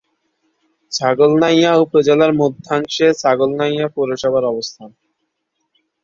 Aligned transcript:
ছাগলনাইয়া 0.91 1.71
উপজেলার 1.75 2.31
মধ্যাংশে 2.33 3.07
ছাগলনাইয়া 3.13 3.85
পৌরসভার 3.87 4.43
অবস্থান। 4.45 4.89